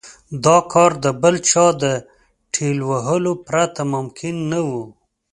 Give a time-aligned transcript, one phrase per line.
[0.45, 1.83] دا کار د بل چا د
[2.53, 4.69] ټېل وهلو پرته ممکن نه و.